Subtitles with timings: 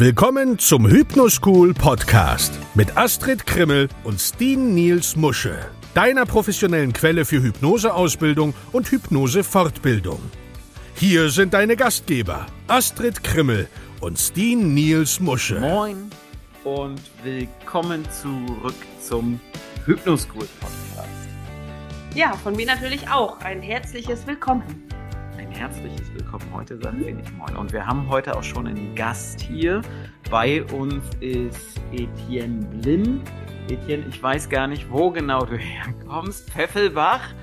[0.00, 5.58] Willkommen zum Hypnoschool Podcast mit Astrid Krimmel und Steen Niels Musche,
[5.92, 10.20] deiner professionellen Quelle für Hypnoseausbildung und Hypnosefortbildung.
[10.94, 13.66] Hier sind deine Gastgeber Astrid Krimmel
[14.00, 15.58] und Steen Niels Musche.
[15.58, 16.08] Moin
[16.62, 19.40] und willkommen zurück zum
[19.84, 21.28] Hypnoschool Podcast.
[22.14, 24.87] Ja, von mir natürlich auch ein herzliches Willkommen
[25.58, 26.44] herzliches Willkommen.
[26.54, 27.56] Heute sagen wir nicht Moin.
[27.56, 29.82] Und wir haben heute auch schon einen Gast hier.
[30.30, 33.20] Bei uns ist Etienne Blin.
[33.68, 36.48] Etienne, ich weiß gar nicht, wo genau du herkommst.
[36.50, 37.34] Pfeffelbach,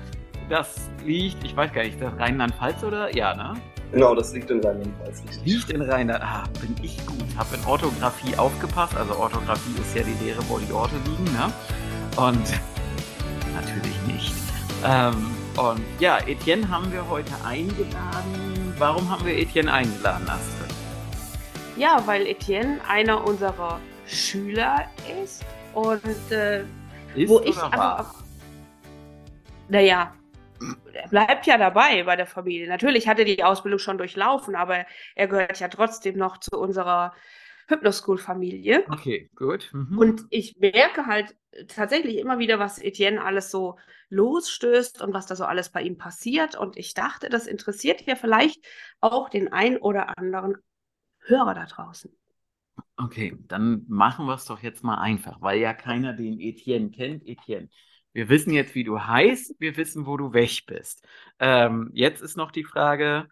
[0.48, 3.14] das liegt, ich weiß gar nicht, das Rheinland-Pfalz oder?
[3.14, 3.52] Ja, ne?
[3.92, 5.22] Genau, das liegt in Rheinland-Pfalz.
[5.44, 6.22] Liegt in Rheinland.
[6.22, 7.22] Ah, bin ich gut.
[7.36, 8.96] Hab in Orthographie aufgepasst.
[8.96, 11.52] Also Orthographie ist ja die Lehre, wo die Orte liegen, ne?
[12.16, 12.50] Und
[13.54, 14.55] natürlich nicht.
[14.84, 18.74] Ähm, und ja, Etienne haben wir heute eingeladen.
[18.78, 20.74] Warum haben wir Etienne eingeladen, Astrid?
[21.76, 24.84] Ja, weil Etienne einer unserer Schüler
[25.22, 26.62] ist und äh,
[27.14, 28.14] ist wo ich einfach.
[29.68, 30.12] Naja,
[30.92, 32.68] er bleibt ja dabei bei der Familie.
[32.68, 37.12] Natürlich hat er die Ausbildung schon durchlaufen, aber er gehört ja trotzdem noch zu unserer
[37.68, 38.84] Hypnoschool-Familie.
[38.88, 39.70] Okay, gut.
[39.72, 39.98] Mhm.
[39.98, 41.36] Und ich merke halt
[41.68, 45.98] tatsächlich immer wieder, was Etienne alles so losstößt und was da so alles bei ihm
[45.98, 46.56] passiert.
[46.56, 48.64] Und ich dachte, das interessiert ja vielleicht
[49.00, 50.56] auch den ein oder anderen
[51.20, 52.16] Hörer da draußen.
[52.96, 57.26] Okay, dann machen wir es doch jetzt mal einfach, weil ja keiner den Etienne kennt.
[57.26, 57.68] Etienne,
[58.12, 61.06] wir wissen jetzt, wie du heißt, wir wissen, wo du weg bist.
[61.38, 63.28] Ähm, jetzt ist noch die Frage,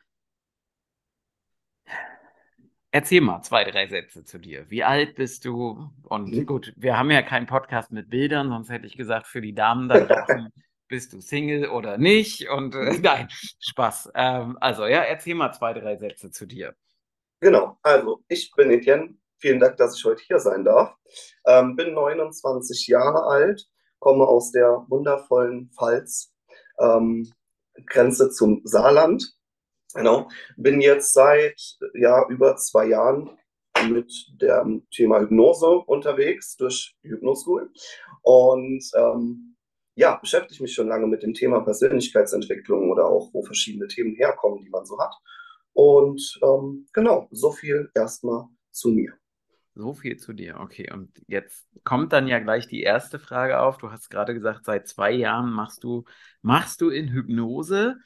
[2.94, 4.70] Erzähl mal zwei, drei Sätze zu dir.
[4.70, 5.90] Wie alt bist du?
[6.04, 6.46] Und mhm.
[6.46, 9.88] gut, wir haben ja keinen Podcast mit Bildern, sonst hätte ich gesagt, für die Damen
[9.88, 10.52] da draußen,
[10.88, 12.48] bist du Single oder nicht?
[12.50, 13.26] Und äh, nein,
[13.58, 14.12] Spaß.
[14.14, 16.76] Ähm, also ja, erzähl mal zwei, drei Sätze zu dir.
[17.40, 19.16] Genau, also ich bin Etienne.
[19.38, 20.94] Vielen Dank, dass ich heute hier sein darf.
[21.48, 23.66] Ähm, bin 29 Jahre alt,
[23.98, 26.32] komme aus der wundervollen Pfalz,
[26.78, 27.28] ähm,
[27.86, 29.34] Grenze zum Saarland
[29.94, 30.28] Genau.
[30.56, 31.60] Bin jetzt seit
[31.94, 33.30] ja, über zwei Jahren
[33.88, 37.70] mit dem Thema Hypnose unterwegs durch die Hypnoschool.
[38.22, 39.56] Und ähm,
[39.94, 44.62] ja, beschäftige mich schon lange mit dem Thema Persönlichkeitsentwicklung oder auch, wo verschiedene Themen herkommen,
[44.64, 45.14] die man so hat.
[45.72, 49.12] Und ähm, genau, so viel erstmal zu mir.
[49.76, 50.90] So viel zu dir, okay.
[50.92, 53.78] Und jetzt kommt dann ja gleich die erste Frage auf.
[53.78, 56.04] Du hast gerade gesagt, seit zwei Jahren machst du,
[56.42, 57.96] machst du in Hypnose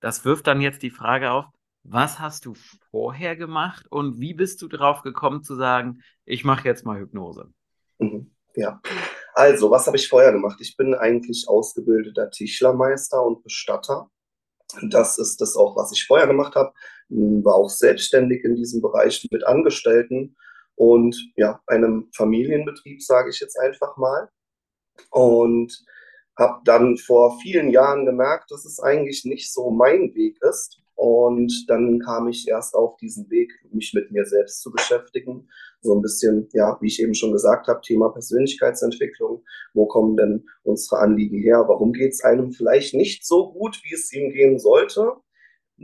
[0.00, 1.46] das wirft dann jetzt die Frage auf,
[1.82, 2.54] was hast du
[2.90, 7.50] vorher gemacht und wie bist du darauf gekommen zu sagen, ich mache jetzt mal Hypnose?
[7.98, 8.80] Mhm, ja,
[9.34, 10.58] also was habe ich vorher gemacht?
[10.60, 14.10] Ich bin eigentlich ausgebildeter Tischlermeister und Bestatter.
[14.82, 16.72] Das ist das auch, was ich vorher gemacht habe.
[17.08, 20.36] Hm, war auch selbstständig in diesem Bereich mit Angestellten
[20.74, 24.28] und ja, einem Familienbetrieb, sage ich jetzt einfach mal.
[25.10, 25.84] Und
[26.38, 30.80] habe dann vor vielen Jahren gemerkt, dass es eigentlich nicht so mein Weg ist.
[30.94, 35.48] Und dann kam ich erst auf diesen Weg, mich mit mir selbst zu beschäftigen.
[35.80, 39.44] So ein bisschen, ja, wie ich eben schon gesagt habe, Thema Persönlichkeitsentwicklung.
[39.74, 41.64] Wo kommen denn unsere Anliegen her?
[41.68, 45.12] Warum geht es einem vielleicht nicht so gut, wie es ihm gehen sollte?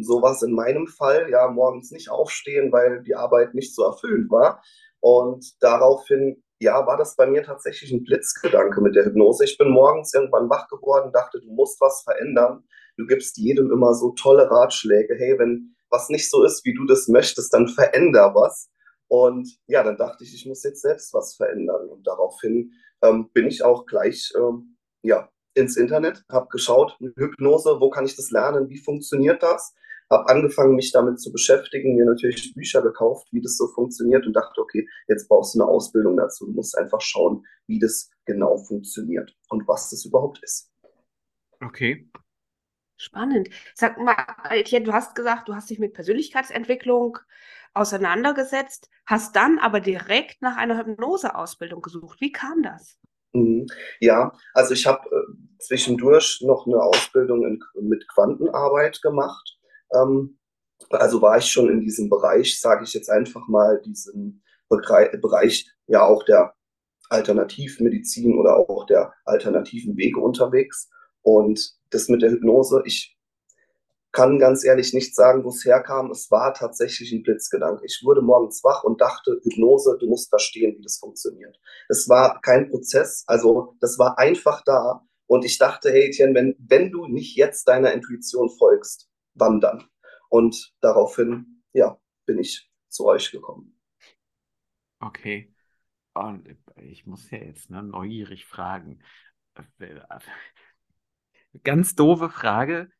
[0.00, 4.30] So was in meinem Fall, ja, morgens nicht aufstehen, weil die Arbeit nicht so erfüllend
[4.30, 4.62] war.
[4.98, 9.44] Und daraufhin ja, war das bei mir tatsächlich ein Blitzgedanke mit der Hypnose.
[9.44, 12.64] Ich bin morgens irgendwann wach geworden, dachte, du musst was verändern.
[12.96, 15.14] Du gibst jedem immer so tolle Ratschläge.
[15.14, 18.70] Hey, wenn was nicht so ist, wie du das möchtest, dann veränder was.
[19.08, 21.88] Und ja, dann dachte ich, ich muss jetzt selbst was verändern.
[21.88, 27.90] Und daraufhin ähm, bin ich auch gleich ähm, ja, ins Internet, habe geschaut, Hypnose, wo
[27.90, 29.74] kann ich das lernen, wie funktioniert das?
[30.10, 34.34] Habe angefangen, mich damit zu beschäftigen, mir natürlich Bücher gekauft, wie das so funktioniert und
[34.34, 36.46] dachte, okay, jetzt brauchst du eine Ausbildung dazu.
[36.46, 40.70] Du musst einfach schauen, wie das genau funktioniert und was das überhaupt ist.
[41.60, 42.10] Okay.
[42.96, 43.48] Spannend.
[43.74, 44.16] Sag mal,
[44.50, 47.18] Etienne, du hast gesagt, du hast dich mit Persönlichkeitsentwicklung
[47.72, 52.20] auseinandergesetzt, hast dann aber direkt nach einer Hypnoseausbildung gesucht.
[52.20, 52.98] Wie kam das?
[53.32, 53.66] Mhm.
[53.98, 59.53] Ja, also ich habe äh, zwischendurch noch eine Ausbildung in, mit Quantenarbeit gemacht
[59.94, 60.38] ähm,
[60.90, 66.04] also war ich schon in diesem Bereich, sage ich jetzt einfach mal, diesen Bereich ja
[66.04, 66.54] auch der
[67.10, 70.90] Alternativmedizin oder auch der alternativen Wege unterwegs.
[71.22, 73.16] Und das mit der Hypnose, ich
[74.12, 76.10] kann ganz ehrlich nicht sagen, wo es herkam.
[76.10, 77.84] Es war tatsächlich ein Blitzgedanke.
[77.84, 81.58] Ich wurde morgens wach und dachte, Hypnose, du musst verstehen, wie das funktioniert.
[81.88, 85.02] Es war kein Prozess, also das war einfach da.
[85.26, 89.88] Und ich dachte, hey, Etienne, wenn, wenn du nicht jetzt deiner Intuition folgst, wandern.
[90.28, 93.78] Und daraufhin, ja, bin ich zu euch gekommen.
[95.00, 95.52] Okay.
[96.14, 99.00] Und ich muss ja jetzt ne, neugierig fragen.
[101.62, 102.90] Ganz doofe Frage.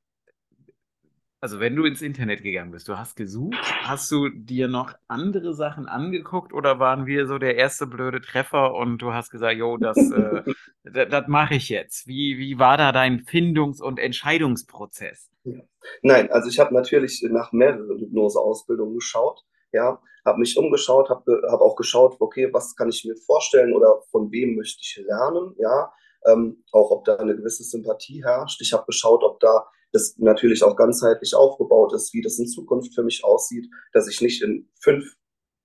[1.40, 5.52] Also, wenn du ins Internet gegangen bist, du hast gesucht, hast du dir noch andere
[5.52, 9.76] Sachen angeguckt oder waren wir so der erste blöde Treffer und du hast gesagt, jo,
[9.76, 10.42] das, äh,
[10.84, 12.06] das mache ich jetzt?
[12.06, 15.33] Wie, wie war da dein Findungs- und Entscheidungsprozess?
[15.44, 15.60] Ja.
[16.02, 21.60] Nein, also ich habe natürlich nach mehreren Hypnoseausbildungen geschaut, ja, habe mich umgeschaut, habe hab
[21.60, 25.92] auch geschaut, okay, was kann ich mir vorstellen oder von wem möchte ich lernen, ja,
[26.26, 28.60] ähm, auch ob da eine gewisse Sympathie herrscht.
[28.62, 32.94] Ich habe geschaut, ob da das natürlich auch ganzheitlich aufgebaut ist, wie das in Zukunft
[32.94, 35.14] für mich aussieht, dass ich nicht in fünf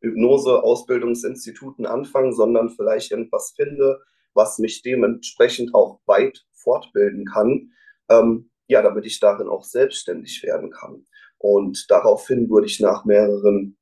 [0.02, 4.02] Hypnose-Ausbildungsinstituten anfange, sondern vielleicht irgendwas finde,
[4.34, 7.72] was mich dementsprechend auch weit fortbilden kann,
[8.10, 11.06] ähm, ja, damit ich darin auch selbstständig werden kann.
[11.38, 13.78] Und daraufhin wurde ich nach mehreren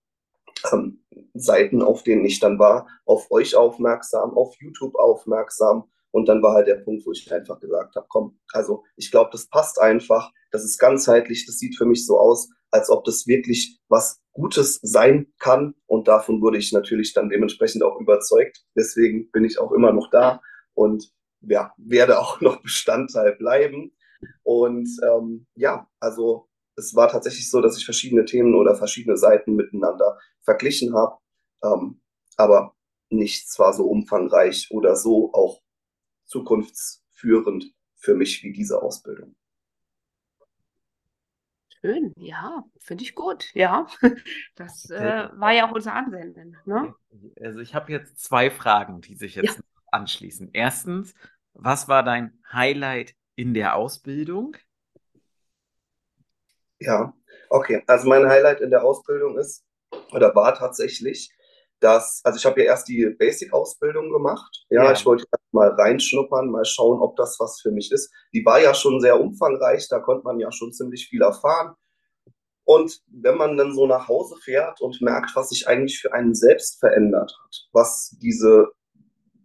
[0.72, 1.04] ähm,
[1.34, 6.54] Seiten, auf denen ich dann war, auf euch aufmerksam, auf YouTube aufmerksam und dann war
[6.54, 10.32] halt der Punkt, wo ich einfach gesagt habe, komm, also ich glaube, das passt einfach,
[10.52, 14.80] das ist ganzheitlich, das sieht für mich so aus, als ob das wirklich was Gutes
[14.82, 15.76] sein kann.
[15.86, 18.64] Und davon wurde ich natürlich dann dementsprechend auch überzeugt.
[18.76, 20.42] Deswegen bin ich auch immer noch da
[20.74, 21.12] und
[21.42, 23.92] ja, werde auch noch Bestandteil bleiben.
[24.44, 29.56] Und ähm, ja, also es war tatsächlich so, dass ich verschiedene Themen oder verschiedene Seiten
[29.56, 31.18] miteinander verglichen habe.
[31.64, 32.02] Ähm,
[32.38, 32.76] aber
[33.10, 35.62] nichts war so umfangreich oder so auch
[36.26, 39.36] zukunftsführend für mich wie diese Ausbildung.
[41.82, 43.52] Schön, ja, finde ich gut.
[43.54, 43.88] Ja,
[44.56, 46.58] das äh, war ja auch unser Ansinnen.
[46.66, 46.94] Ne?
[47.40, 49.64] Also ich habe jetzt zwei Fragen, die sich jetzt ja.
[49.92, 50.50] anschließen.
[50.54, 51.14] Erstens,
[51.54, 54.58] was war dein Highlight in der Ausbildung?
[56.80, 57.14] Ja,
[57.50, 57.84] okay.
[57.88, 59.64] Also mein Highlight in der Ausbildung ist
[60.12, 61.32] oder war tatsächlich
[61.80, 64.66] dass, also ich habe ja erst die Basic-Ausbildung gemacht.
[64.70, 64.92] Ja, ja.
[64.92, 68.12] ich wollte mal reinschnuppern, mal schauen, ob das was für mich ist.
[68.34, 71.76] Die war ja schon sehr umfangreich, da konnte man ja schon ziemlich viel erfahren.
[72.64, 76.36] Und wenn man dann so nach Hause fährt und merkt, was sich eigentlich für einen
[76.36, 78.72] selbst verändert hat, was diese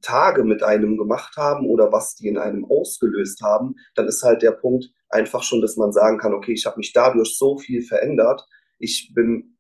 [0.03, 4.43] Tage mit einem gemacht haben oder was die in einem ausgelöst haben, dann ist halt
[4.43, 7.83] der Punkt einfach schon, dass man sagen kann, okay, ich habe mich dadurch so viel
[7.83, 8.47] verändert.
[8.79, 9.57] Ich bin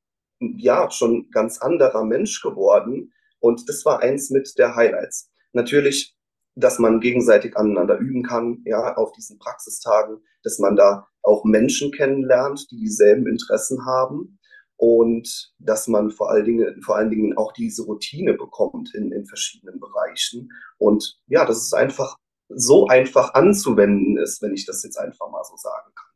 [0.56, 3.12] ja, schon ganz anderer Mensch geworden.
[3.38, 5.30] Und das war eins mit der Highlights.
[5.52, 6.16] Natürlich,
[6.54, 11.92] dass man gegenseitig aneinander üben kann, ja, auf diesen Praxistagen, dass man da auch Menschen
[11.92, 14.38] kennenlernt, die dieselben Interessen haben
[14.82, 19.24] und dass man vor allen Dingen, vor allen Dingen auch diese Routine bekommt in, in
[19.26, 20.48] verschiedenen Bereichen.
[20.76, 22.16] Und ja, dass es einfach
[22.48, 26.10] so einfach anzuwenden ist, wenn ich das jetzt einfach mal so sagen kann.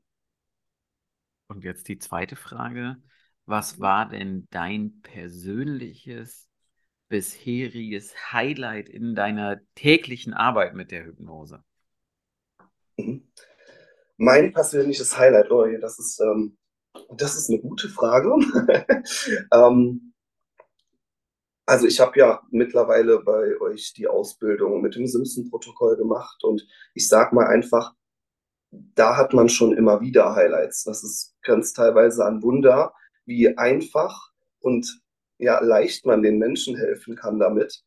[1.46, 2.96] Und jetzt die zweite Frage.
[3.44, 6.48] Was war denn dein persönliches
[7.08, 11.62] bisheriges Highlight in deiner täglichen Arbeit mit der Hypnose?
[12.96, 13.30] Mhm.
[14.16, 16.58] Mein persönliches Highlight, oh, das ist, ähm,
[17.16, 18.34] das ist eine gute Frage.
[19.52, 20.12] ähm,
[21.66, 27.08] also ich habe ja mittlerweile bei euch die Ausbildung mit dem Simpson-Protokoll gemacht und ich
[27.08, 27.92] sage mal einfach,
[28.70, 30.84] da hat man schon immer wieder Highlights.
[30.84, 32.94] Das ist ganz teilweise ein Wunder,
[33.24, 34.30] wie einfach
[34.60, 35.00] und
[35.38, 37.82] ja, leicht man den Menschen helfen kann damit.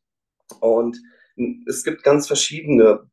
[0.59, 1.01] Und
[1.67, 3.09] es gibt ganz verschiedene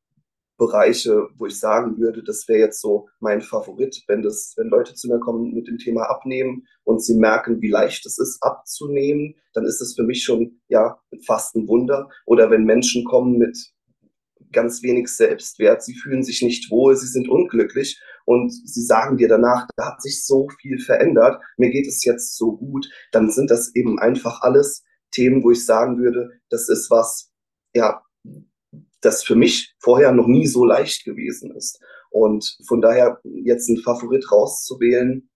[0.59, 4.95] Bereiche, wo ich sagen würde, das wäre jetzt so mein Favorit, wenn das, wenn Leute
[4.95, 9.35] zu mir kommen mit dem Thema Abnehmen und sie merken, wie leicht es ist, abzunehmen,
[9.53, 12.09] dann ist es für mich schon ja fast ein Wunder.
[12.25, 13.57] Oder wenn Menschen kommen mit
[14.53, 19.29] ganz wenig Selbstwert, sie fühlen sich nicht wohl, sie sind unglücklich und sie sagen dir
[19.29, 23.51] danach, da hat sich so viel verändert, mir geht es jetzt so gut, dann sind
[23.51, 27.31] das eben einfach alles Themen, wo ich sagen würde, das ist was,
[27.75, 28.03] ja,
[29.07, 31.81] das für mich vorher noch nie so leicht gewesen ist.
[32.11, 35.29] Und von daher jetzt einen Favorit rauszuwählen,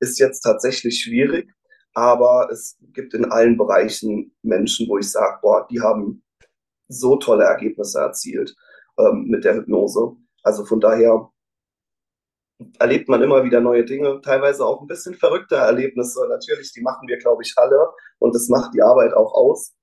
[0.00, 1.52] ist jetzt tatsächlich schwierig,
[1.94, 6.22] aber es gibt in allen Bereichen Menschen, wo ich sage, boah, die haben
[6.88, 8.54] so tolle Ergebnisse erzielt
[8.98, 10.16] ähm, mit der Hypnose.
[10.42, 11.30] Also von daher
[12.78, 16.26] erlebt man immer wieder neue Dinge, teilweise auch ein bisschen verrückte Erlebnisse.
[16.28, 19.74] Natürlich, die machen wir, glaube ich, alle und das macht die Arbeit auch aus.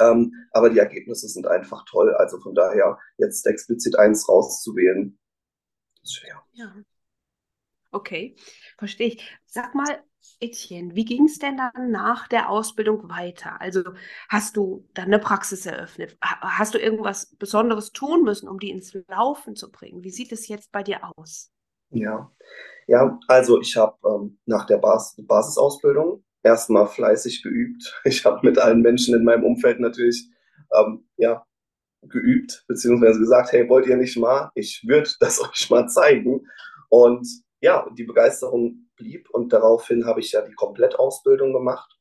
[0.00, 2.14] Ähm, aber die Ergebnisse sind einfach toll.
[2.14, 5.18] Also von daher jetzt explizit eins rauszuwählen,
[6.02, 6.42] ist schwer.
[6.52, 6.74] Ja.
[7.90, 8.36] Okay,
[8.76, 9.38] verstehe ich.
[9.46, 10.02] Sag mal,
[10.40, 13.60] Etienne, wie ging es denn dann nach der Ausbildung weiter?
[13.60, 13.82] Also
[14.28, 16.16] hast du dann eine Praxis eröffnet?
[16.20, 20.04] Hast du irgendwas Besonderes tun müssen, um die ins Laufen zu bringen?
[20.04, 21.50] Wie sieht es jetzt bei dir aus?
[21.90, 22.30] Ja,
[22.86, 28.00] ja, also ich habe ähm, nach der Bas Basisausbildung erstmal fleißig geübt.
[28.04, 30.28] Ich habe mit allen Menschen in meinem Umfeld natürlich
[30.74, 31.44] ähm, ja,
[32.02, 34.50] geübt, beziehungsweise gesagt, hey, wollt ihr nicht mal?
[34.54, 36.46] Ich würde das euch mal zeigen.
[36.88, 37.26] Und
[37.60, 41.98] ja, die Begeisterung blieb und daraufhin habe ich ja die Komplettausbildung gemacht.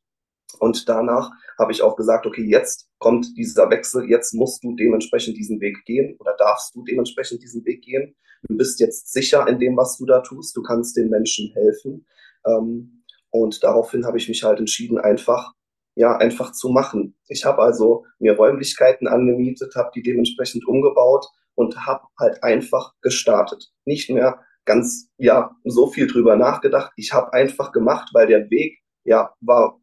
[0.59, 5.37] Und danach habe ich auch gesagt, okay, jetzt kommt dieser Wechsel, jetzt musst du dementsprechend
[5.37, 8.15] diesen Weg gehen oder darfst du dementsprechend diesen Weg gehen.
[8.43, 12.05] Du bist jetzt sicher in dem, was du da tust, du kannst den Menschen helfen.
[12.45, 12.96] Ähm,
[13.29, 15.53] und daraufhin habe ich mich halt entschieden, einfach
[15.97, 17.15] ja, einfach zu machen.
[17.27, 23.71] Ich habe also mir Räumlichkeiten angemietet, habe die dementsprechend umgebaut und habe halt einfach gestartet.
[23.83, 26.91] Nicht mehr ganz, ja, so viel drüber nachgedacht.
[26.97, 29.81] Ich habe einfach gemacht, weil der Weg, ja, war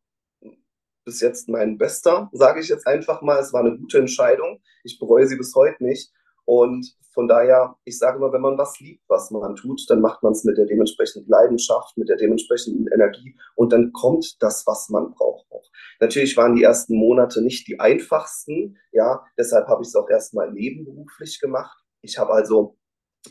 [1.05, 3.41] bis jetzt mein bester, sage ich jetzt einfach mal.
[3.41, 4.63] Es war eine gute Entscheidung.
[4.85, 6.13] Ich bereue sie bis heute nicht.
[6.45, 10.23] Und von daher, ich sage immer, wenn man was liebt, was man tut, dann macht
[10.23, 14.89] man es mit der dementsprechenden Leidenschaft, mit der dementsprechenden Energie und dann kommt das, was
[14.89, 15.71] man braucht auch.
[16.01, 20.53] Natürlich waren die ersten Monate nicht die einfachsten, ja, deshalb habe ich es auch erstmal
[20.53, 21.79] nebenberuflich gemacht.
[22.03, 22.77] Ich habe also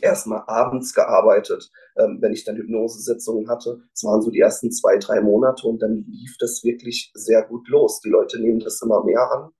[0.00, 3.82] erstmal abends gearbeitet, ähm, wenn ich dann Hypnosesitzungen hatte.
[3.92, 7.68] Es waren so die ersten zwei, drei Monate und dann lief das wirklich sehr gut
[7.68, 8.00] los.
[8.00, 9.50] Die Leute nehmen das immer mehr an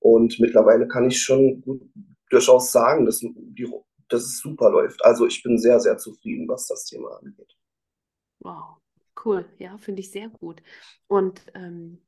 [0.00, 1.82] und mittlerweile kann ich schon gut,
[2.34, 3.72] durchaus sagen, dass, die,
[4.08, 5.04] dass es super läuft.
[5.04, 7.56] Also ich bin sehr, sehr zufrieden, was das Thema angeht.
[8.40, 8.76] Wow,
[9.24, 9.46] cool.
[9.58, 10.62] Ja, finde ich sehr gut.
[11.06, 12.04] Und ähm,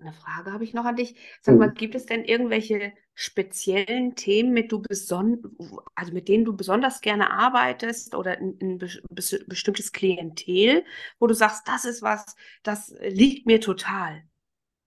[0.00, 1.14] eine Frage habe ich noch an dich.
[1.42, 1.74] Sag mal, hm.
[1.74, 5.42] gibt es denn irgendwelche speziellen Themen, mit, du beson
[5.94, 8.88] also mit denen du besonders gerne arbeitest oder ein, ein be
[9.46, 10.84] bestimmtes Klientel,
[11.18, 14.22] wo du sagst, das ist was, das liegt mir total?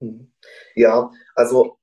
[0.01, 0.31] Hm.
[0.75, 1.77] Ja, also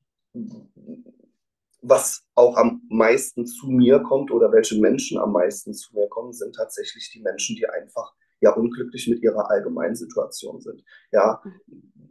[1.83, 6.33] was auch am meisten zu mir kommt oder welche Menschen am meisten zu mir kommen,
[6.33, 10.83] sind tatsächlich die Menschen, die einfach ja unglücklich mit ihrer allgemeinen Situation sind.
[11.13, 11.43] Ja,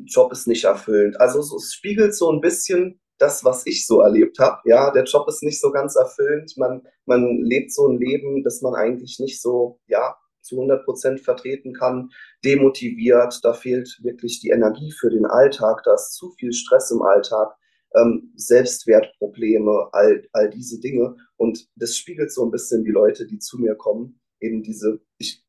[0.06, 1.20] Job ist nicht erfüllend.
[1.20, 4.62] Also so, es spiegelt so ein bisschen das, was ich so erlebt habe.
[4.66, 6.56] Ja, der Job ist nicht so ganz erfüllend.
[6.58, 11.20] Man, man lebt so ein Leben, das man eigentlich nicht so, ja, zu 100 Prozent
[11.20, 12.12] vertreten kann,
[12.46, 13.40] demotiviert.
[13.44, 15.82] Da fehlt wirklich die Energie für den Alltag.
[15.84, 17.56] Da ist zu viel Stress im Alltag
[17.96, 21.16] ähm, Selbstwertprobleme, all, all diese Dinge.
[21.38, 25.44] Und das spiegelt so ein bisschen die Leute, die zu mir kommen, eben diese, ich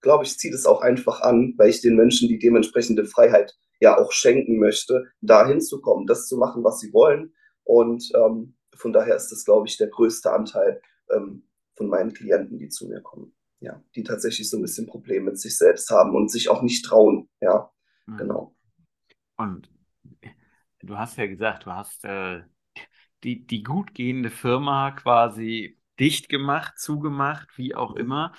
[0.00, 3.98] glaube, ich ziehe das auch einfach an, weil ich den Menschen die dementsprechende Freiheit ja
[3.98, 7.34] auch schenken möchte, da hinzukommen, das zu machen, was sie wollen.
[7.64, 10.80] Und ähm, von daher ist das, glaube ich, der größte Anteil
[11.10, 13.34] ähm, von meinen Klienten, die zu mir kommen.
[13.60, 16.84] Ja, die tatsächlich so ein bisschen Probleme mit sich selbst haben und sich auch nicht
[16.84, 17.28] trauen.
[17.40, 17.72] Ja,
[18.06, 18.16] mhm.
[18.16, 18.56] genau.
[19.36, 19.70] Und
[20.82, 22.42] du hast ja gesagt, du hast äh,
[23.24, 28.32] die, die gut gehende Firma quasi dicht gemacht, zugemacht, wie auch immer.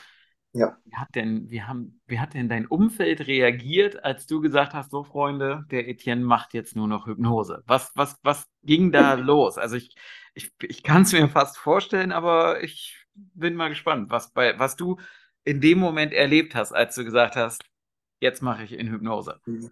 [0.51, 0.77] Ja.
[0.85, 4.91] Wie hat denn, wie haben, wie hat denn dein Umfeld reagiert, als du gesagt hast,
[4.91, 7.63] so Freunde, der Etienne macht jetzt nur noch Hypnose?
[7.65, 9.57] Was, was, was ging da los?
[9.57, 9.95] Also ich,
[10.35, 14.75] ich, ich kann es mir fast vorstellen, aber ich bin mal gespannt, was bei, was
[14.75, 14.99] du
[15.43, 17.63] in dem Moment erlebt hast, als du gesagt hast,
[18.19, 19.39] jetzt mache ich in Hypnose.
[19.45, 19.69] Mhm.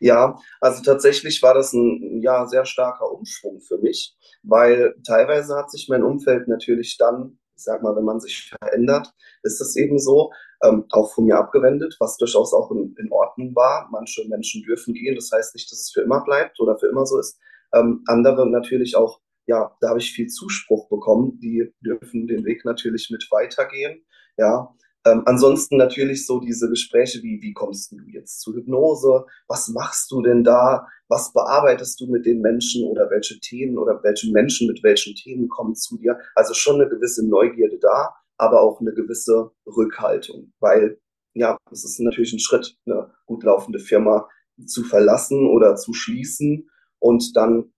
[0.00, 5.70] Ja, also tatsächlich war das ein ja, sehr starker Umschwung für mich, weil teilweise hat
[5.70, 9.98] sich mein Umfeld natürlich dann, ich sag mal, wenn man sich verändert, ist es eben
[9.98, 10.30] so,
[10.64, 13.88] ähm, auch von mir abgewendet, was durchaus auch in, in, Ordnung war.
[13.90, 17.06] Manche Menschen dürfen gehen, das heißt nicht, dass es für immer bleibt oder für immer
[17.06, 17.38] so ist.
[17.72, 22.64] Ähm, andere natürlich auch, ja, da habe ich viel Zuspruch bekommen, die dürfen den Weg
[22.64, 24.04] natürlich mit weitergehen.
[24.36, 24.74] Ja,
[25.06, 29.26] ähm, ansonsten natürlich so diese Gespräche wie, wie kommst du jetzt zu Hypnose?
[29.48, 30.86] Was machst du denn da?
[31.08, 35.48] Was bearbeitest du mit den Menschen oder welche Themen oder welche Menschen mit welchen Themen
[35.48, 36.18] kommen zu dir?
[36.34, 40.98] Also schon eine gewisse Neugierde da, aber auch eine gewisse Rückhaltung, weil
[41.34, 44.28] ja, es ist natürlich ein Schritt, eine gut laufende Firma
[44.66, 46.70] zu verlassen oder zu schließen
[47.00, 47.72] und dann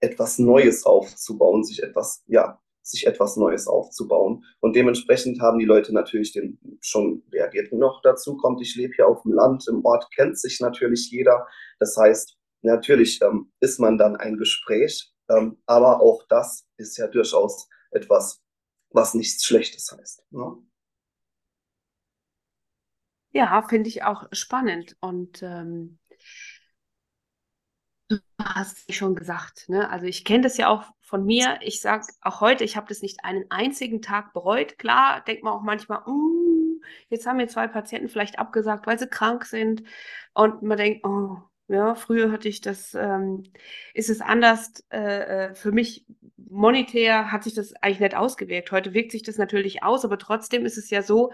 [0.00, 2.60] etwas Neues aufzubauen, sich etwas, ja,
[2.90, 4.44] sich etwas Neues aufzubauen.
[4.60, 7.72] Und dementsprechend haben die Leute natürlich den, schon reagiert.
[7.72, 11.46] Noch dazu kommt, ich lebe hier auf dem Land, im Ort kennt sich natürlich jeder.
[11.78, 17.06] Das heißt, natürlich ähm, ist man dann ein Gespräch, ähm, aber auch das ist ja
[17.06, 18.42] durchaus etwas,
[18.90, 20.24] was nichts Schlechtes heißt.
[20.30, 20.56] Ne?
[23.32, 24.96] Ja, finde ich auch spannend.
[25.00, 25.98] Und ähm,
[28.10, 29.88] Du hast es schon gesagt, ne?
[29.88, 31.58] Also ich kenne das ja auch von mir.
[31.62, 34.78] Ich sage auch heute, ich habe das nicht einen einzigen Tag bereut.
[34.78, 39.06] Klar, denkt man auch manchmal, mm, jetzt haben mir zwei Patienten vielleicht abgesagt, weil sie
[39.06, 39.84] krank sind.
[40.34, 41.36] Und man denkt, oh,
[41.68, 43.44] ja, früher hatte ich das, ähm,
[43.94, 44.72] ist es anders.
[44.90, 46.04] Äh, äh, für mich
[46.36, 48.72] monetär hat sich das eigentlich nicht ausgewirkt.
[48.72, 51.32] Heute wirkt sich das natürlich aus, aber trotzdem ist es ja so,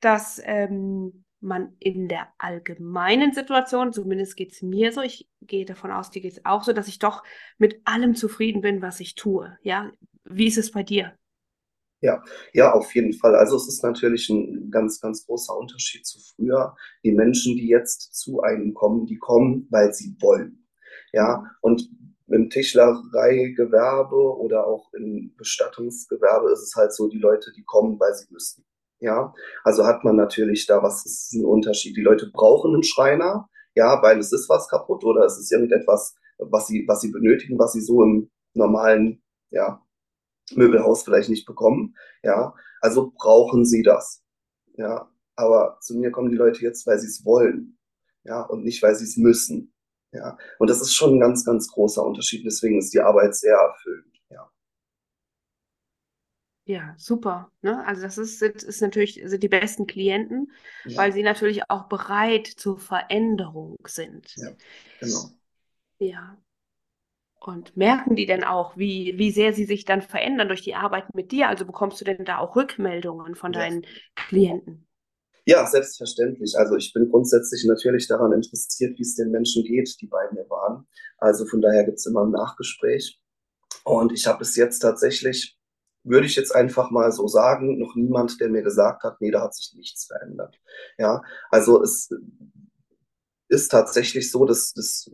[0.00, 5.90] dass ähm, man in der allgemeinen Situation, zumindest geht es mir so, ich gehe davon
[5.90, 7.22] aus, dir geht es auch so, dass ich doch
[7.58, 9.56] mit allem zufrieden bin, was ich tue.
[9.62, 9.92] Ja,
[10.24, 11.16] wie ist es bei dir?
[12.00, 13.34] Ja, ja, auf jeden Fall.
[13.34, 16.76] Also es ist natürlich ein ganz, ganz großer Unterschied zu früher.
[17.02, 20.64] Die Menschen, die jetzt zu einem kommen, die kommen, weil sie wollen.
[21.12, 21.88] Ja, und
[22.28, 28.14] im Tischlereigewerbe oder auch im Bestattungsgewerbe ist es halt so, die Leute, die kommen, weil
[28.14, 28.64] sie müssen.
[29.00, 29.32] Ja,
[29.64, 31.96] also hat man natürlich da, was ist ein Unterschied?
[31.96, 36.16] Die Leute brauchen einen Schreiner, ja, weil es ist was kaputt oder es ist irgendetwas,
[36.38, 39.82] was sie, was sie benötigen, was sie so im normalen, ja,
[40.54, 42.54] Möbelhaus vielleicht nicht bekommen, ja.
[42.80, 44.22] Also brauchen sie das,
[44.76, 45.10] ja.
[45.36, 47.78] Aber zu mir kommen die Leute jetzt, weil sie es wollen,
[48.24, 49.72] ja, und nicht, weil sie es müssen,
[50.12, 50.36] ja.
[50.58, 52.44] Und das ist schon ein ganz, ganz großer Unterschied.
[52.44, 54.17] Deswegen ist die Arbeit sehr erfüllend.
[56.68, 57.50] Ja, super.
[57.62, 57.84] Ne?
[57.86, 60.52] Also das ist, sind, ist natürlich sind die besten Klienten,
[60.84, 64.36] Ja, weil sie natürlich auch bereit zur Veränderung sind.
[64.36, 64.56] ja,
[65.00, 65.34] genau.
[65.98, 66.38] Ja.
[67.40, 71.12] Und merken die denn auch, wie, wie sehr sie sich dann verändern durch die Arbeit
[71.14, 71.48] mit dir?
[71.48, 73.52] Also bekommst du denn da auch Rückmeldungen von Ja.
[73.52, 73.84] deinen
[74.14, 74.86] Klienten?
[75.46, 76.54] Ja, selbstverständlich.
[76.58, 80.48] Also ich bin grundsätzlich natürlich daran interessiert, wie es den Menschen geht, die bei mir
[80.50, 80.86] waren.
[81.18, 83.18] Also von daher gibt's immer ein Nachgespräch.
[83.84, 85.57] Und ich habe bis jetzt tatsächlich,
[86.08, 89.42] würde ich jetzt einfach mal so sagen, noch niemand, der mir gesagt hat, nee, da
[89.42, 90.58] hat sich nichts verändert.
[90.96, 92.10] Ja, also es
[93.48, 95.10] ist tatsächlich so, dass, dass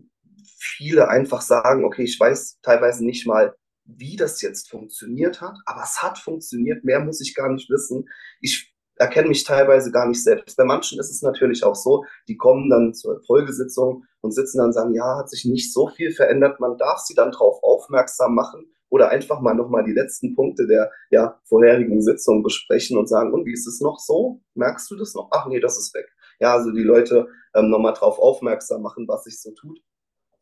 [0.59, 5.83] viele einfach sagen, okay, ich weiß teilweise nicht mal, wie das jetzt funktioniert hat, aber
[5.83, 8.09] es hat funktioniert, mehr muss ich gar nicht wissen.
[8.41, 10.57] Ich erkenne mich teilweise gar nicht selbst.
[10.57, 14.69] Bei manchen ist es natürlich auch so, die kommen dann zur Folgesitzung und sitzen dann
[14.69, 18.35] und sagen, ja, hat sich nicht so viel verändert, man darf sie dann darauf aufmerksam
[18.35, 23.33] machen oder einfach mal nochmal die letzten Punkte der ja, vorherigen Sitzung besprechen und sagen,
[23.33, 24.41] und wie ist es noch so?
[24.55, 25.31] Merkst du das noch?
[25.33, 26.07] Ach nee, das ist weg.
[26.39, 29.81] Ja, also die Leute ähm, nochmal darauf aufmerksam machen, was sich so tut.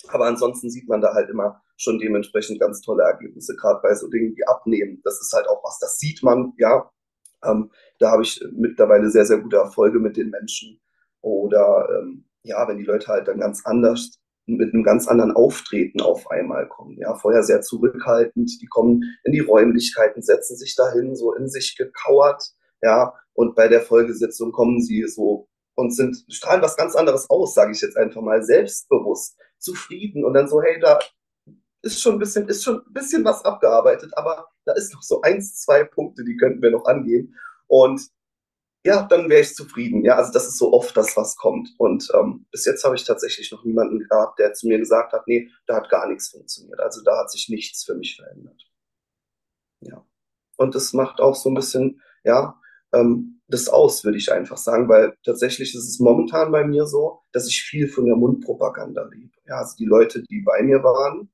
[0.09, 4.09] Aber ansonsten sieht man da halt immer schon dementsprechend ganz tolle Ergebnisse, gerade bei so
[4.09, 5.01] Dingen wie Abnehmen.
[5.03, 6.91] Das ist halt auch was, das sieht man, ja.
[7.43, 10.79] Ähm, da habe ich mittlerweile sehr, sehr gute Erfolge mit den Menschen.
[11.23, 16.01] Oder ähm, ja, wenn die Leute halt dann ganz anders mit einem ganz anderen Auftreten
[16.01, 16.99] auf einmal kommen.
[16.99, 21.77] Ja, vorher sehr zurückhaltend, die kommen in die Räumlichkeiten, setzen sich dahin, so in sich
[21.77, 22.43] gekauert,
[22.83, 27.55] ja, und bei der Folgesitzung kommen sie so und sind, strahlen was ganz anderes aus,
[27.55, 30.99] sage ich jetzt einfach mal, selbstbewusst, zufrieden und dann so, hey, da
[31.83, 35.21] ist schon ein bisschen, ist schon ein bisschen was abgearbeitet, aber da ist noch so
[35.23, 37.35] eins, zwei Punkte, die könnten wir noch angehen.
[37.67, 38.09] Und
[38.85, 40.05] ja, dann wäre ich zufrieden.
[40.05, 41.71] Ja, also das ist so oft das, was kommt.
[41.79, 45.27] Und ähm, bis jetzt habe ich tatsächlich noch niemanden gehabt, der zu mir gesagt hat,
[45.29, 46.81] nee, da hat gar nichts funktioniert.
[46.81, 48.61] Also da hat sich nichts für mich verändert.
[49.81, 50.05] Ja.
[50.57, 52.61] Und das macht auch so ein bisschen, ja,
[52.93, 57.21] ähm, das aus, würde ich einfach sagen, weil tatsächlich ist es momentan bei mir so,
[57.33, 59.33] dass ich viel von der Mundpropaganda lebe.
[59.47, 61.31] Ja, also die Leute, die bei mir waren,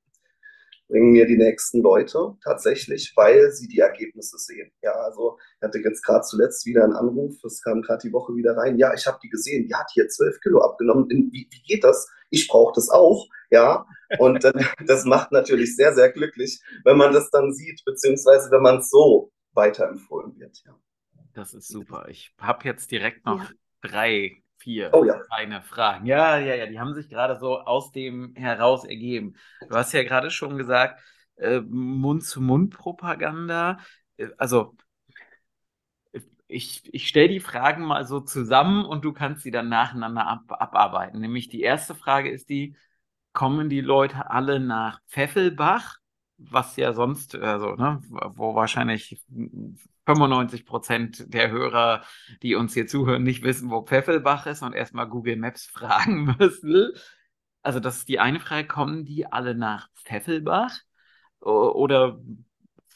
[0.89, 4.71] bringen mir die nächsten Leute tatsächlich, weil sie die Ergebnisse sehen.
[4.81, 8.35] Ja, also ich hatte jetzt gerade zuletzt wieder einen Anruf, das kam gerade die Woche
[8.35, 8.77] wieder rein.
[8.77, 11.07] Ja, ich habe die gesehen, die hat hier zwölf Kilo abgenommen.
[11.09, 12.09] Wie, wie geht das?
[12.31, 13.27] Ich brauche das auch.
[13.51, 13.85] Ja,
[14.19, 14.51] und äh,
[14.87, 19.31] das macht natürlich sehr, sehr glücklich, wenn man das dann sieht, beziehungsweise wenn man so
[19.53, 20.61] weiterempfohlen wird.
[20.65, 20.75] Ja.
[21.33, 22.07] Das ist super.
[22.09, 23.49] Ich habe jetzt direkt noch Ja.
[23.81, 25.19] drei, vier Oh ja.
[25.27, 26.05] kleine Fragen.
[26.05, 29.35] Ja, ja, ja, die haben sich gerade so aus dem heraus ergeben.
[29.67, 31.01] Du hast ja gerade schon gesagt,
[31.37, 33.79] äh, Mund-zu-Mund-Propaganda.
[34.17, 34.75] Äh, Also,
[36.47, 40.43] ich, ich stelle die Fragen mal so zusammen und du kannst sie dann nacheinander ab,
[40.49, 41.19] abarbeiten.
[41.19, 42.75] Nämlich die erste Frage ist die,
[43.33, 45.97] kommen die Leute alle nach Pfeffelbach?
[46.37, 49.21] Was ja sonst, also, ne, wo wahrscheinlich
[50.09, 52.03] 95 Prozent der Hörer,
[52.41, 56.91] die uns hier zuhören, nicht wissen, wo Pfeffelbach ist und erstmal Google Maps fragen müssen.
[57.61, 60.79] Also, das ist die eine Frage, kommen die alle nach Pfeffelbach?
[61.41, 62.19] Oder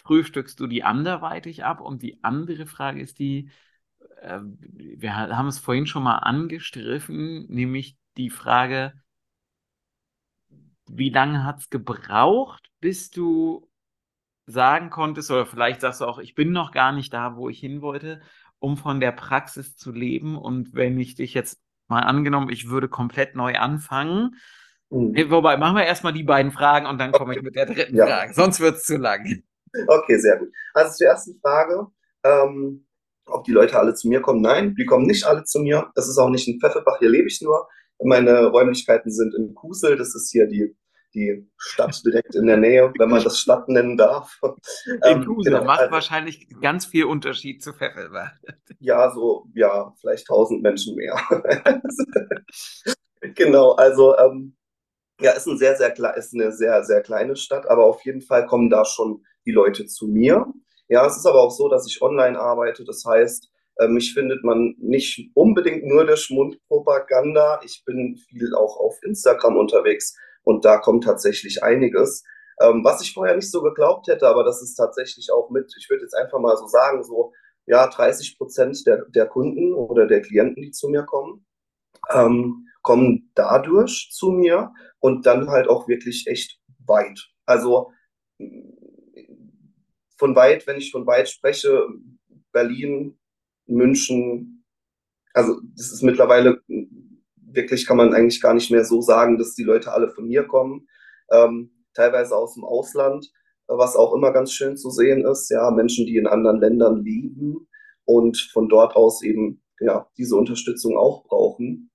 [0.04, 1.82] frühstückst du die anderweitig ab?
[1.82, 3.50] Und die andere Frage ist die,
[4.22, 8.94] äh, wir ha- haben es vorhin schon mal angestriffen, nämlich die Frage,
[10.88, 13.68] wie lange hat es gebraucht, bis du
[14.46, 17.60] sagen konntest, oder vielleicht sagst du auch, ich bin noch gar nicht da, wo ich
[17.60, 18.22] hin wollte,
[18.60, 20.38] um von der Praxis zu leben.
[20.38, 24.36] Und wenn ich dich jetzt mal angenommen, ich würde komplett neu anfangen.
[24.90, 25.30] Mhm.
[25.30, 28.06] Wobei, machen wir erstmal die beiden Fragen und dann komme ich mit der dritten Ja.
[28.06, 28.34] Frage.
[28.34, 29.44] Sonst wird es zu lang.
[29.88, 30.50] Okay, sehr gut.
[30.74, 31.88] Also zur ersten Frage,
[32.24, 32.86] ähm,
[33.26, 34.42] ob die Leute alle zu mir kommen.
[34.42, 35.92] Nein, die kommen nicht alle zu mir.
[35.96, 37.68] Das ist auch nicht in Pfefferbach, hier lebe ich nur.
[38.04, 40.76] Meine Räumlichkeiten sind in Kusel, das ist hier die,
[41.14, 44.40] die Stadt direkt in der Nähe, wenn man das Stadt nennen darf.
[45.04, 48.32] Ähm, genau, macht also, wahrscheinlich ganz viel Unterschied zu Pfeffelwald.
[48.80, 51.20] Ja, so, ja, vielleicht tausend Menschen mehr.
[53.36, 54.56] genau, also ähm,
[55.22, 58.46] ja, ist, ein sehr, sehr, ist eine sehr, sehr kleine Stadt, aber auf jeden Fall
[58.46, 60.46] kommen da schon die Leute zu mir.
[60.90, 62.84] Ja, es ist aber auch so, dass ich online arbeite.
[62.84, 67.62] Das heißt, äh, mich findet man nicht unbedingt nur durch Mundpropaganda.
[67.64, 72.24] Ich bin viel auch auf Instagram unterwegs und da kommt tatsächlich einiges.
[72.62, 75.90] Ähm, was ich vorher nicht so geglaubt hätte, aber das ist tatsächlich auch mit, ich
[75.90, 77.34] würde jetzt einfach mal so sagen, so
[77.66, 81.46] ja, 30 Prozent der, der Kunden oder der Klienten, die zu mir kommen,
[82.12, 87.20] ähm, kommen dadurch zu mir und dann halt auch wirklich echt weit.
[87.46, 87.92] Also
[90.18, 91.88] von weit, wenn ich von weit spreche,
[92.52, 93.18] Berlin,
[93.66, 94.66] München,
[95.34, 96.62] also das ist mittlerweile
[97.54, 100.44] wirklich, kann man eigentlich gar nicht mehr so sagen, dass die Leute alle von hier
[100.44, 100.88] kommen,
[101.32, 103.32] ähm, teilweise aus dem Ausland,
[103.68, 107.68] was auch immer ganz schön zu sehen ist, ja, Menschen, die in anderen Ländern leben
[108.06, 111.90] und von dort aus eben ja diese Unterstützung auch brauchen.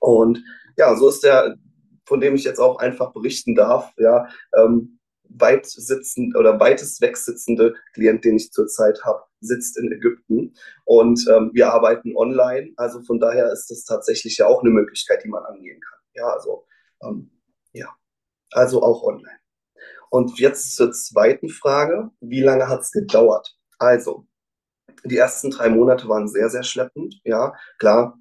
[0.00, 0.42] Und
[0.76, 1.56] ja, so ist der,
[2.06, 4.26] von dem ich jetzt auch einfach berichten darf, ja,
[4.56, 4.93] ähm,
[5.38, 11.24] weit sitzend oder weitest weg sitzende Klient, den ich zurzeit habe, sitzt in Ägypten und
[11.30, 12.72] ähm, wir arbeiten online.
[12.76, 15.98] Also von daher ist das tatsächlich ja auch eine Möglichkeit, die man angehen kann.
[16.14, 16.66] Ja, also
[17.02, 17.30] ähm,
[17.72, 17.88] ja,
[18.52, 19.38] also auch online.
[20.10, 23.56] Und jetzt zur zweiten Frage: Wie lange hat es gedauert?
[23.78, 24.26] Also
[25.04, 27.20] die ersten drei Monate waren sehr sehr schleppend.
[27.24, 28.18] Ja, klar.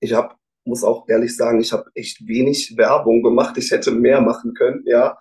[0.00, 0.34] Ich habe
[0.66, 3.56] muss auch ehrlich sagen, ich habe echt wenig Werbung gemacht.
[3.56, 5.18] Ich hätte mehr machen können, ja.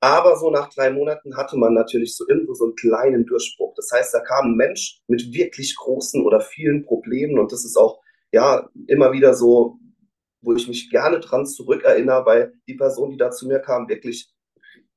[0.00, 3.74] Aber so nach drei Monaten hatte man natürlich so irgendwo so einen kleinen Durchbruch.
[3.76, 7.76] Das heißt, da kam ein Mensch mit wirklich großen oder vielen Problemen und das ist
[7.76, 8.00] auch
[8.32, 9.78] ja immer wieder so,
[10.42, 14.30] wo ich mich gerne dran zurückerinnere, weil die Person, die da zu mir kam, wirklich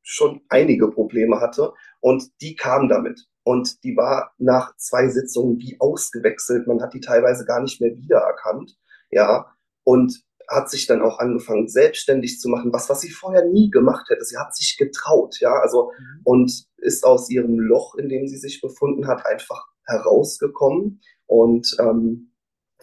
[0.01, 3.25] schon einige Probleme hatte und die kam damit.
[3.43, 6.67] Und die war nach zwei Sitzungen wie ausgewechselt.
[6.67, 8.77] Man hat die teilweise gar nicht mehr wiedererkannt.
[9.09, 13.69] Ja, und hat sich dann auch angefangen, selbstständig zu machen, was, was sie vorher nie
[13.69, 14.25] gemacht hätte.
[14.25, 16.21] Sie hat sich getraut, ja, also, mhm.
[16.23, 21.01] und ist aus ihrem Loch, in dem sie sich befunden hat, einfach herausgekommen.
[21.27, 22.33] Und ähm,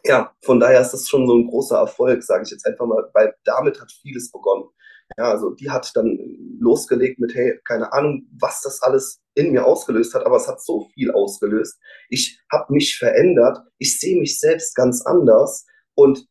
[0.04, 3.10] ja, von daher ist das schon so ein großer Erfolg, sage ich jetzt einfach mal,
[3.12, 4.68] weil damit hat vieles begonnen.
[5.16, 6.18] Ja, also die hat dann
[6.58, 10.60] losgelegt mit, hey, keine Ahnung, was das alles in mir ausgelöst hat, aber es hat
[10.60, 11.78] so viel ausgelöst.
[12.08, 16.26] Ich habe mich verändert, ich sehe mich selbst ganz anders und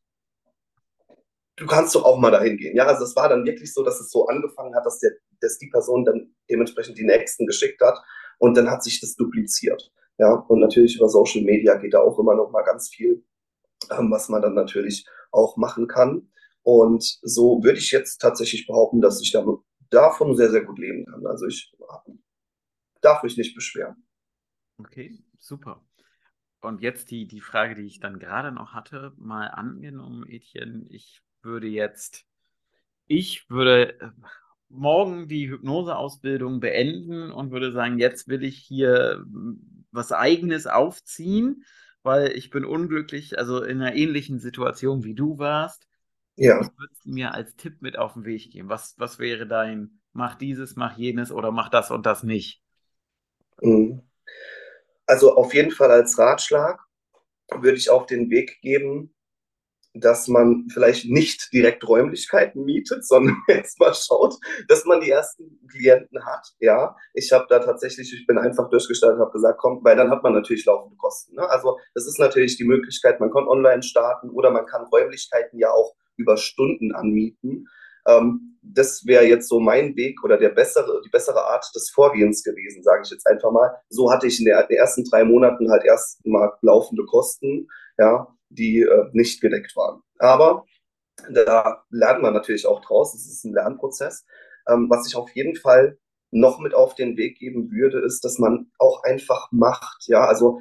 [1.55, 2.75] du kannst doch auch mal dahin gehen.
[2.75, 5.57] Ja, also es war dann wirklich so, dass es so angefangen hat, dass, der, dass
[5.57, 7.97] die Person dann dementsprechend die Nächsten geschickt hat
[8.39, 9.91] und dann hat sich das dupliziert.
[10.17, 13.25] Ja, und natürlich über Social Media geht da auch immer noch mal ganz viel,
[13.91, 16.29] ähm, was man dann natürlich auch machen kann.
[16.63, 21.05] Und so würde ich jetzt tatsächlich behaupten, dass ich damit, davon sehr, sehr gut leben
[21.05, 21.25] kann.
[21.27, 21.71] Also ich
[23.01, 24.07] darf mich nicht beschweren.
[24.79, 25.85] Okay, super.
[26.61, 31.21] Und jetzt die, die Frage, die ich dann gerade noch hatte, mal angenommen, Etienne, ich
[31.45, 32.25] würde jetzt,
[33.07, 34.13] ich würde
[34.69, 41.63] morgen die Hypnoseausbildung beenden und würde sagen, jetzt will ich hier hm, was eigenes aufziehen,
[42.03, 45.87] weil ich bin unglücklich, also in einer ähnlichen Situation wie du warst.
[46.35, 46.59] Ja.
[46.59, 48.67] Was würdest du mir als Tipp mit auf den Weg geben?
[48.67, 52.61] Was, was wäre dein, mach dieses, mach jenes oder mach das und das nicht?
[53.61, 54.01] Mhm.
[55.05, 56.79] Also auf jeden Fall als Ratschlag
[57.49, 59.14] würde ich auf den Weg geben,
[59.95, 64.35] dass man vielleicht nicht direkt Räumlichkeiten mietet, sondern jetzt mal schaut,
[64.67, 66.47] dass man die ersten Klienten hat.
[66.59, 70.23] Ja, ich habe da tatsächlich, ich bin einfach durchgestartet, habe gesagt, komm, weil dann hat
[70.23, 71.35] man natürlich laufende Kosten.
[71.35, 71.49] Ne?
[71.49, 75.71] Also das ist natürlich die Möglichkeit, man kann online starten oder man kann Räumlichkeiten ja
[75.71, 77.67] auch über Stunden anmieten.
[78.07, 82.43] Ähm, das wäre jetzt so mein Weg oder der bessere, die bessere Art des Vorgehens
[82.43, 83.75] gewesen, sage ich jetzt einfach mal.
[83.89, 87.67] So hatte ich in der, den ersten drei Monaten halt erst mal laufende Kosten.
[87.97, 90.01] Ja, die äh, nicht gedeckt waren.
[90.19, 90.65] Aber
[91.29, 93.13] da lernt man natürlich auch draus.
[93.15, 94.25] Es ist ein Lernprozess.
[94.67, 95.97] Ähm, was ich auf jeden Fall
[96.31, 100.05] noch mit auf den Weg geben würde, ist, dass man auch einfach macht.
[100.07, 100.59] Ja, also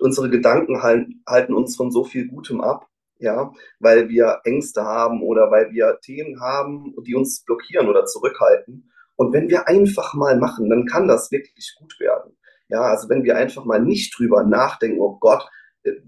[0.00, 2.86] unsere Gedanken halten, halten uns von so viel Gutem ab.
[3.20, 8.92] Ja, weil wir Ängste haben oder weil wir Themen haben, die uns blockieren oder zurückhalten.
[9.16, 12.36] Und wenn wir einfach mal machen, dann kann das wirklich gut werden.
[12.68, 15.48] Ja, also wenn wir einfach mal nicht drüber nachdenken, oh Gott,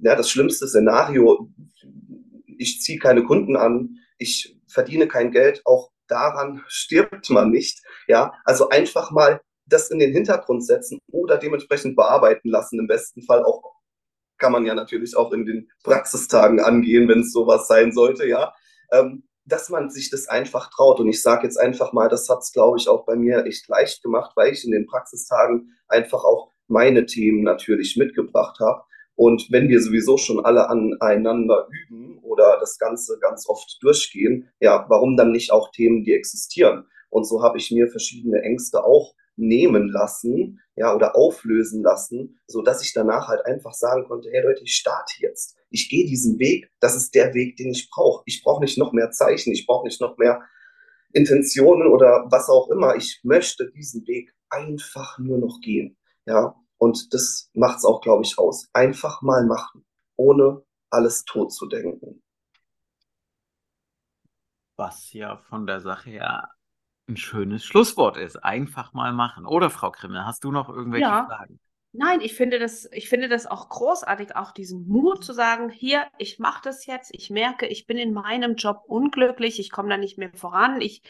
[0.00, 1.50] ja, das schlimmste Szenario,
[2.58, 7.82] ich ziehe keine Kunden an, ich verdiene kein Geld, auch daran stirbt man nicht.
[8.08, 12.78] Ja, also einfach mal das in den Hintergrund setzen oder dementsprechend bearbeiten lassen.
[12.78, 13.62] Im besten Fall auch
[14.38, 18.52] kann man ja natürlich auch in den Praxistagen angehen, wenn es sowas sein sollte, ja.
[18.90, 21.00] Ähm, dass man sich das einfach traut.
[21.00, 23.68] Und ich sage jetzt einfach mal, das hat es, glaube ich, auch bei mir echt
[23.68, 28.82] leicht gemacht, weil ich in den Praxistagen einfach auch meine Themen natürlich mitgebracht habe.
[29.20, 34.86] Und wenn wir sowieso schon alle aneinander üben oder das Ganze ganz oft durchgehen, ja,
[34.88, 36.86] warum dann nicht auch Themen, die existieren?
[37.10, 42.62] Und so habe ich mir verschiedene Ängste auch nehmen lassen, ja, oder auflösen lassen, so
[42.62, 45.54] dass ich danach halt einfach sagen konnte, hey Leute, ich starte jetzt.
[45.68, 46.70] Ich gehe diesen Weg.
[46.80, 48.22] Das ist der Weg, den ich brauche.
[48.24, 49.52] Ich brauche nicht noch mehr Zeichen.
[49.52, 50.40] Ich brauche nicht noch mehr
[51.12, 52.96] Intentionen oder was auch immer.
[52.96, 55.98] Ich möchte diesen Weg einfach nur noch gehen.
[56.24, 58.68] Ja, und das macht es auch, glaube ich, aus.
[58.72, 59.84] Einfach mal machen,
[60.16, 62.22] ohne alles tot zu denken.
[64.76, 66.48] Was ja von der Sache her
[67.08, 68.36] ein schönes Schlusswort ist.
[68.44, 69.46] Einfach mal machen.
[69.46, 71.26] Oder Frau Krimmel, hast du noch irgendwelche Ja.
[71.26, 71.60] Fragen?
[71.92, 76.06] Nein, ich finde das, ich finde das auch großartig, auch diesen Mut zu sagen, hier,
[76.18, 79.96] ich mache das jetzt, ich merke, ich bin in meinem Job unglücklich, ich komme da
[79.96, 81.02] nicht mehr voran, ich,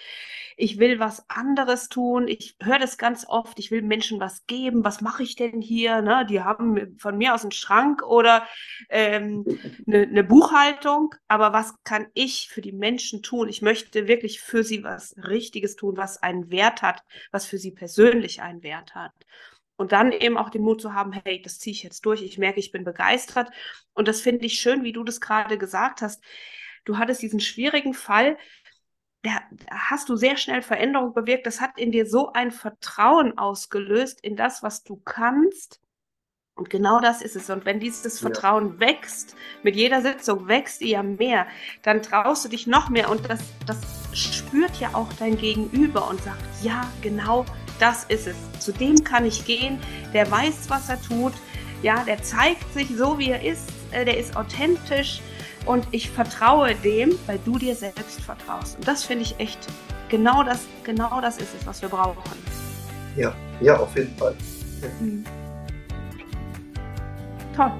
[0.57, 4.83] ich will was anderes tun, ich höre das ganz oft, ich will Menschen was geben,
[4.83, 6.01] was mache ich denn hier?
[6.01, 6.25] Ne?
[6.31, 8.47] Die haben von mir aus einen Schrank oder
[8.89, 9.45] ähm,
[9.87, 13.51] eine, eine Buchhaltung, aber was kann ich für die Menschen tun?
[13.51, 17.73] Ich möchte wirklich für sie was Richtiges tun, was einen Wert hat, was für sie
[17.73, 19.13] persönlich einen Wert hat.
[19.81, 22.21] Und dann eben auch den Mut zu haben, hey, das ziehe ich jetzt durch.
[22.21, 23.49] Ich merke, ich bin begeistert.
[23.95, 26.23] Und das finde ich schön, wie du das gerade gesagt hast.
[26.85, 28.37] Du hattest diesen schwierigen Fall,
[29.23, 29.41] da
[29.71, 31.47] hast du sehr schnell Veränderung bewirkt.
[31.47, 35.81] Das hat in dir so ein Vertrauen ausgelöst in das, was du kannst.
[36.55, 37.49] Und genau das ist es.
[37.49, 38.29] Und wenn dieses Ja.
[38.29, 41.47] Vertrauen wächst, mit jeder Sitzung wächst ihr ja mehr,
[41.81, 43.09] dann traust du dich noch mehr.
[43.09, 43.79] Und das, das
[44.13, 47.47] spürt ja auch dein Gegenüber und sagt, ja, genau
[47.81, 48.37] das ist es.
[48.61, 49.79] Zu dem kann ich gehen,
[50.13, 51.33] der weiß, was er tut.
[51.83, 53.69] Ja, der zeigt sich so, wie er ist.
[53.93, 55.21] äh, Der ist authentisch.
[55.67, 58.77] Und ich vertraue dem, weil du dir selbst vertraust.
[58.77, 59.59] Und das finde ich echt,
[60.09, 62.23] genau das, genau das ist es, was wir brauchen.
[63.17, 64.35] Ja, ja, auf jeden Fall.
[65.01, 65.25] Mhm.
[67.55, 67.73] Toll,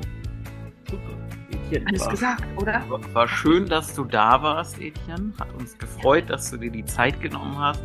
[0.91, 1.03] Super.
[1.51, 2.83] Etienne, alles war, gesagt, oder?
[3.13, 5.33] war schön, dass du da warst, Etienne.
[5.39, 7.81] Hat uns gefreut, dass du dir die Zeit genommen hast.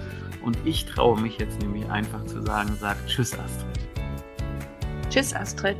[0.45, 3.79] Und ich traue mich jetzt nämlich einfach zu sagen, sag Tschüss, Astrid.
[5.09, 5.77] Tschüss, Astrid.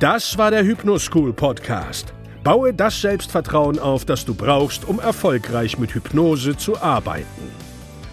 [0.00, 2.12] Das war der Hypnoschool Podcast.
[2.42, 7.52] Baue das Selbstvertrauen auf, das du brauchst, um erfolgreich mit Hypnose zu arbeiten.